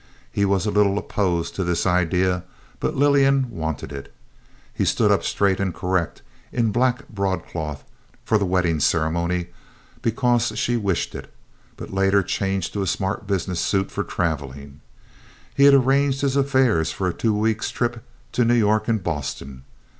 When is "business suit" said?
13.27-13.91